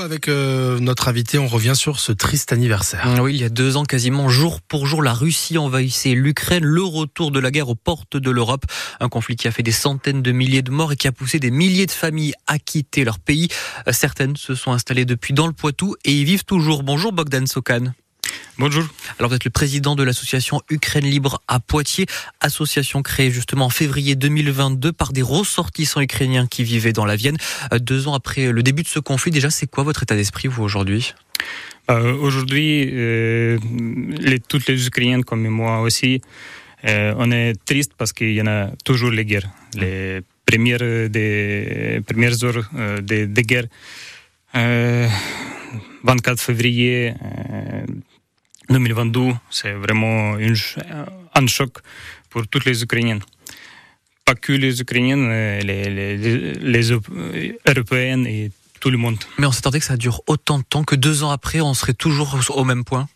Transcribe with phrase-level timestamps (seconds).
[0.00, 3.18] avec euh, notre invité, on revient sur ce triste anniversaire.
[3.20, 6.82] Oui, il y a deux ans, quasiment jour pour jour, la Russie envahissait l'Ukraine, le
[6.82, 8.64] retour de la guerre aux portes de l'Europe.
[9.00, 11.38] Un conflit qui a fait des centaines de milliers de morts et qui a poussé
[11.38, 13.48] des milliers de familles à quitter leur pays.
[13.90, 16.82] Certaines se sont installées depuis dans le Poitou et y vivent toujours.
[16.82, 17.92] Bonjour Bogdan Sokan.
[18.60, 18.84] Bonjour.
[19.18, 22.04] Alors vous êtes le président de l'association Ukraine Libre à Poitiers,
[22.42, 27.38] association créée justement en février 2022 par des ressortissants ukrainiens qui vivaient dans la Vienne.
[27.72, 30.46] Euh, deux ans après le début de ce conflit, déjà c'est quoi votre état d'esprit
[30.46, 31.14] vous aujourd'hui?
[31.90, 33.58] Euh, Aujourd'hui, euh,
[34.18, 36.20] les, toutes les Ukrainiens comme moi aussi,
[36.84, 39.48] euh, on est triste parce qu'il y en a toujours les guerres.
[39.72, 43.64] Les premières, des, premières heures euh, de, de guerre.
[46.02, 47.14] 24 février
[48.70, 50.56] 2022, c'est vraiment une,
[51.34, 51.78] un choc
[52.30, 53.18] pour toutes les Ukrainiens.
[54.24, 56.90] Pas que les Ukrainiens, les, les, les
[57.66, 59.18] Européennes et tout le monde.
[59.38, 61.94] Mais on s'attendait que ça dure autant de temps que deux ans après, on serait
[61.94, 63.08] toujours au même point?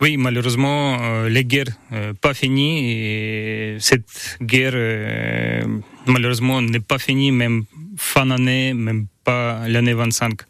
[0.00, 5.62] Oui, malheureusement, euh, les guerres euh, pas finies et cette guerre euh,
[6.06, 7.64] malheureusement n'est pas finie même
[7.98, 10.40] fin d'année, même pas l'année 25.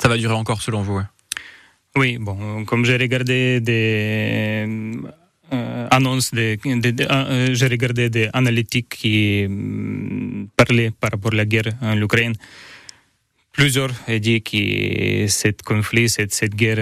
[0.00, 0.96] Ça va durer encore selon vous.
[0.96, 1.04] Ouais.
[1.96, 4.66] Oui, bon, comme j'ai regardé des
[5.52, 11.44] euh, annonces, des euh, j'ai regardé des analytiques qui euh, parlaient par rapport à la
[11.44, 12.34] guerre en Ukraine.
[13.52, 16.78] Plusieurs ont dit que cette conflit, cette, cette guerre,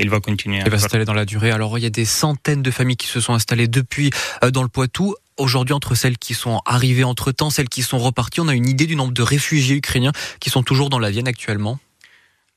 [0.00, 0.60] il va continuer.
[0.66, 1.52] Il va s'installer dans la durée.
[1.52, 4.10] Alors, il y a des centaines de familles qui se sont installées depuis
[4.52, 5.14] dans le Poitou.
[5.36, 8.86] Aujourd'hui, entre celles qui sont arrivées entre-temps, celles qui sont reparties, on a une idée
[8.86, 11.78] du nombre de réfugiés ukrainiens qui sont toujours dans la Vienne actuellement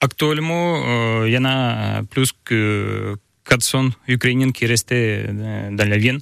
[0.03, 3.15] Actuellement, il y en a plus que
[3.47, 5.25] 400 Ukrainiens qui restaient
[5.71, 6.19] dans la Vienne.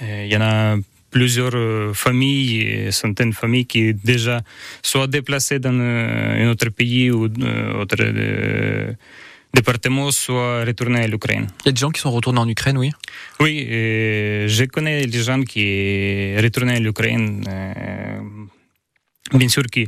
[0.00, 0.76] Il y en a
[1.10, 4.42] plusieurs familles, centaines de familles qui déjà
[4.80, 7.96] soit déplacées dans un autre pays ou autre
[9.52, 11.48] département, soit retournées à l'Ukraine.
[11.64, 12.92] Il y a des gens qui sont retournés en Ukraine, oui
[13.40, 17.42] Oui, je connais des gens qui sont retournés à l'Ukraine.
[19.32, 19.80] Bien sûr que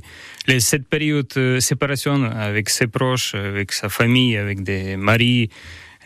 [0.59, 5.49] cette période de séparation avec ses proches, avec sa famille, avec des maris,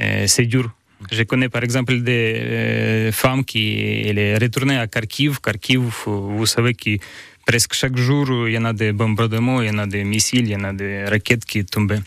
[0.01, 0.71] euh, c'est dur.
[1.11, 5.41] Je connais par exemple des euh, femmes qui elle est à Kharkiv.
[5.41, 6.97] Kharkiv, vous savez que
[7.45, 10.47] presque chaque jour, il y en a des bombardements, il y en a des missiles,
[10.47, 12.01] il y en a des raquettes qui tombent.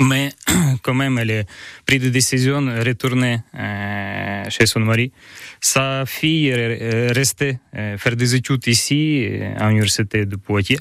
[0.00, 0.30] Mais
[0.82, 1.42] quand même, elle a
[1.86, 5.12] pris des décisions retourner euh, chez son mari.
[5.60, 10.80] Sa fille est restée euh, faire des études ici, à l'université de Poitiers,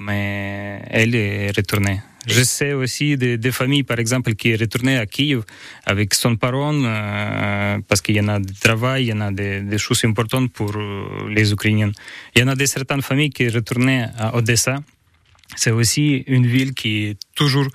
[0.00, 2.00] mais elle est retournée.
[2.26, 5.44] Je sais aussi des, familles, par exemple, qui est retournées à Kiev
[5.84, 9.30] avec son parent, euh, parce qu'il y en a du travail, il y en a
[9.30, 10.72] des, des choses importantes pour
[11.28, 11.92] les Ukrainiens.
[12.34, 14.80] Il y en a des certaines familles qui sont retournées à Odessa,
[15.54, 17.68] c'est aussi une ville qui est toujours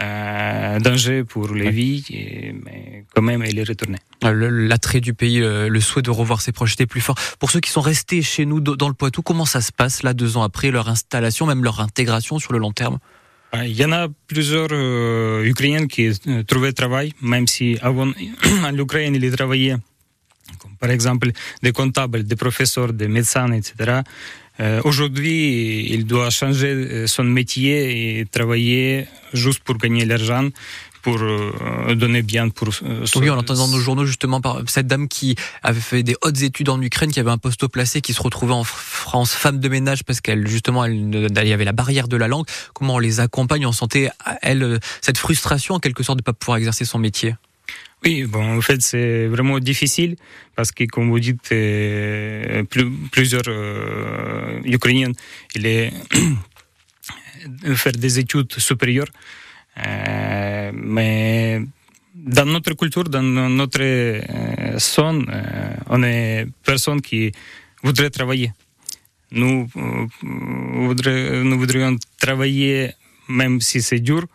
[0.00, 3.98] euh, danger pour les vies, et, mais quand même, elle est retournée.
[4.22, 7.16] L'attrait du pays, le, le, souhait de revoir ses proches était plus fort.
[7.38, 10.14] Pour ceux qui sont restés chez nous dans le Poitou, comment ça se passe là,
[10.14, 12.98] deux ans après, leur installation, même leur intégration sur le long terme?
[13.54, 18.10] Il y en a plusieurs euh, Ukrainiens qui euh, trouvaient travail, même si avant,
[18.64, 19.76] en Ukraine, ils travaillaient,
[20.58, 21.30] comme par exemple
[21.62, 24.00] des comptables, des professeurs, des médecins, etc.
[24.60, 30.48] Euh, Aujourd'hui, il doit changer son métier et travailler juste pour gagner l'argent
[31.02, 32.68] pour euh, donner bien pour.
[32.84, 36.16] Euh, oui, on entend dans nos journaux justement par cette dame qui avait fait des
[36.22, 39.58] hautes études en Ukraine, qui avait un poste placé, qui se retrouvait en France femme
[39.58, 40.94] de ménage parce qu'elle justement elle,
[41.44, 42.46] y avait la barrière de la langue.
[42.72, 46.58] Comment on les accompagne On sentait elle cette frustration en quelque sorte de pas pouvoir
[46.58, 47.34] exercer son métier?
[48.04, 50.16] Oui, bon, en fait, c'est vraiment difficile
[50.56, 55.12] parce que, comme vous dites, euh, plus, plusieurs euh, Ukrainiens,
[55.54, 55.92] il est
[57.76, 59.06] faire des études supérieures,
[59.86, 61.62] euh, mais
[62.14, 67.30] dans notre culture, dans notre euh, son, euh, on est personne qui
[67.84, 68.52] voudrait travailler.
[69.30, 69.68] Nous,
[70.22, 72.90] voudrait, nous voudrions travailler,
[73.28, 74.26] même si c'est dur,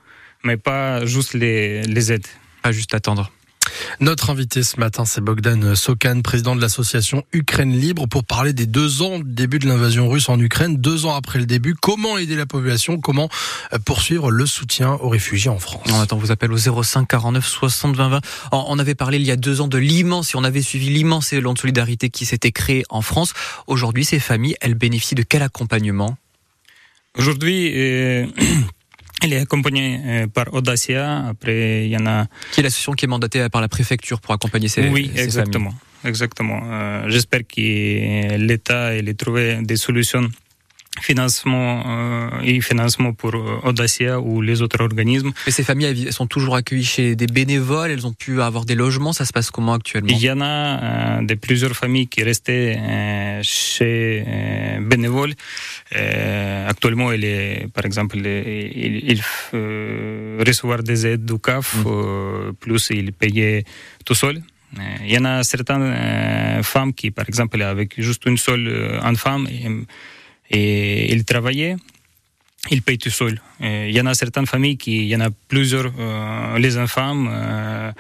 [0.44, 2.26] mais pas juste les, les aides.
[2.64, 3.32] Pas juste attendre.
[4.00, 8.66] Notre invité ce matin, c'est Bogdan Sokan, président de l'association Ukraine Libre, pour parler des
[8.66, 11.76] deux ans du début de l'invasion russe en Ukraine, deux ans après le début.
[11.76, 13.00] Comment aider la population?
[13.00, 13.30] Comment
[13.86, 15.84] poursuivre le soutien aux réfugiés en France?
[15.92, 18.22] On attend vos appels au 05 49 60 20 20.
[18.52, 21.34] On avait parlé il y a deux ans de l'immense, et on avait suivi l'immense
[21.34, 23.34] élan de solidarité qui s'était créé en France.
[23.68, 26.18] Aujourd'hui, ces familles, elles bénéficient de quel accompagnement?
[27.18, 28.28] Aujourd'hui, euh...
[29.24, 31.26] Elle est accompagnée euh, par Audacia.
[31.28, 32.28] Après, il y en a.
[32.52, 34.88] Qui est l'association qui est mandatée par la préfecture pour accompagner ces.
[34.90, 36.10] Oui, ces exactement, familles.
[36.12, 36.62] exactement.
[36.66, 40.30] Euh, J'espère que l'État ait trouvé des solutions
[41.02, 45.32] financement euh, et financement pour euh, Audacia ou les autres organismes.
[45.46, 48.76] Et ces familles elles sont toujours accueillies chez des bénévoles, elles ont pu avoir des
[48.76, 50.10] logements, ça se passe comment actuellement?
[50.12, 54.26] Il y en a euh, de plusieurs familles qui restaient euh, chez
[54.82, 55.34] bénévoles.
[56.68, 59.22] Actuellement, il est, par exemple, il, il
[60.46, 62.54] recevoir des aides du CAF, mm.
[62.60, 63.64] plus il payait
[64.06, 64.42] tout seul.
[65.04, 69.40] Il y en a certaines femmes qui, par exemple, avec juste une seule enfant,
[70.52, 71.76] et, il travaillait,
[72.72, 73.42] il paye tout seul.
[73.62, 77.26] Il y en a certaines familles qui, il y en a plusieurs, euh, les enfants,
[77.30, 77.92] euh,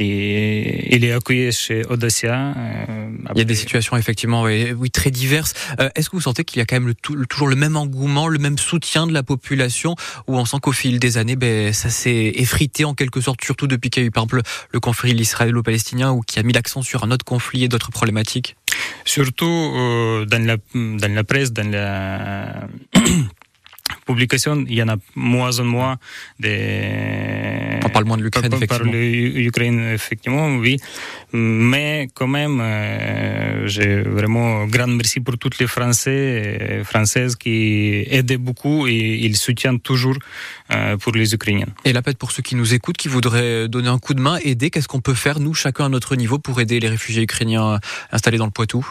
[0.00, 2.54] et il est accueilli chez Audacia.
[2.56, 5.54] Euh, il y a des situations effectivement oui, oui très diverses.
[5.80, 7.56] Euh, Est-ce que vous sentez qu'il y a quand même le, tout, le, toujours le
[7.56, 9.96] même engouement, le même soutien de la population,
[10.28, 13.66] ou on sent qu'au fil des années, ben, ça s'est effrité en quelque sorte, surtout
[13.66, 16.82] depuis qu'il y a eu par exemple le conflit israélo-palestinien, ou qui a mis l'accent
[16.82, 18.56] sur un autre conflit et d'autres problématiques?
[19.04, 22.68] Surtout euh, dans, la, dans la presse, dans la
[24.08, 25.94] publication, il y en a moins en moins
[26.40, 27.78] des...
[27.86, 28.92] On parle moins de l'Ukraine, effectivement.
[28.92, 29.00] Par
[29.44, 30.74] l'Ukraine, effectivement, oui.
[31.32, 36.20] Mais quand même, euh, j'ai vraiment grand merci pour tous les Français
[36.80, 37.56] et Françaises qui
[38.16, 40.18] aident beaucoup et ils soutiennent toujours
[40.72, 41.72] euh, pour les Ukrainiens.
[41.84, 44.36] Et là, peut-être pour ceux qui nous écoutent, qui voudraient donner un coup de main,
[44.50, 47.78] aider, qu'est-ce qu'on peut faire, nous, chacun à notre niveau, pour aider les réfugiés ukrainiens
[48.10, 48.82] installés dans le Poitou?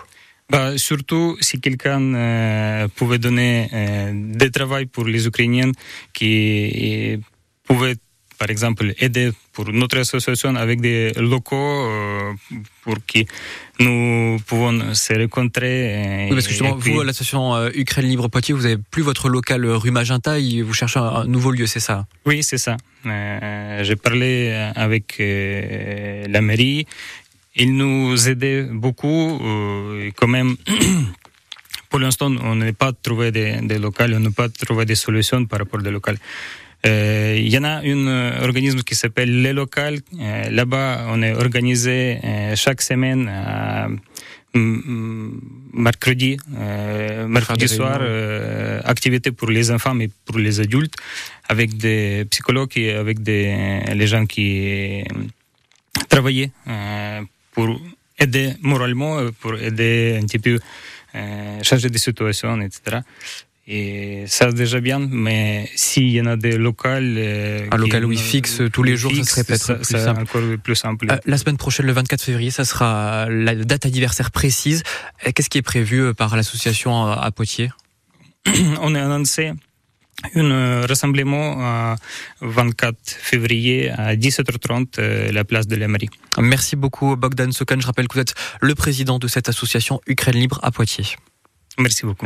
[0.49, 5.71] Bah, surtout si quelqu'un euh, pouvait donner euh, des travail pour les Ukrainiens
[6.13, 7.19] qui
[7.65, 7.97] pouvaient
[8.37, 12.33] par exemple aider pour notre association avec des locaux euh,
[12.83, 13.19] pour que
[13.79, 16.27] nous pouvons se rencontrer.
[16.29, 16.91] Oui, parce que justement, puis...
[16.91, 20.99] vous, l'association euh, Ukraine Libre Poitiers, vous avez plus votre local rue Magenta, vous cherchez
[20.99, 22.05] un, nouveau lieu, c'est ça?
[22.25, 22.77] Oui, c'est ça.
[23.05, 26.85] Euh, J'ai parlé avec la mairie
[27.57, 29.39] il nous aidait beaucoup.
[29.41, 30.55] Euh, quand même,
[31.89, 35.45] pour l'instant, on n'a pas trouvé des, des locales, on n'a pas trouvé des solutions
[35.45, 36.17] par rapport aux locales.
[36.85, 39.99] Euh, il y en a un organisme qui s'appelle Les Locales.
[40.19, 43.29] Euh, Là-bas, on est organisé euh, chaque semaine
[45.73, 46.37] mercredi,
[47.27, 48.01] mercredi soir,
[48.85, 50.95] activité pour les enfants et pour les adultes,
[51.47, 55.03] avec des psychologues et avec des, les gens qui
[56.09, 56.49] travaillaient
[57.57, 57.81] pour
[58.19, 60.59] aider moralement, pour aider un petit peu
[61.15, 62.99] euh, changer de situation, etc.
[63.67, 67.15] Et ça déjà bien, mais s'il y en a des locales...
[67.17, 70.21] Euh, un local où ils fixent tous les jours, fixe, ça serait peut-être plus simple.
[70.21, 71.07] encore plus simple.
[71.11, 74.83] Euh, la semaine prochaine, le 24 février, ça sera la date anniversaire précise.
[75.33, 77.71] Qu'est-ce qui est prévu par l'association à Poitiers?
[78.81, 79.51] On est annoncé
[80.35, 81.95] un rassemblement à
[82.41, 86.09] 24 février à 17h30 la place de la mairie.
[86.39, 87.79] Merci beaucoup Bogdan Sokan.
[87.79, 91.15] Je rappelle que vous êtes le président de cette association Ukraine Libre à Poitiers.
[91.77, 92.25] Merci beaucoup.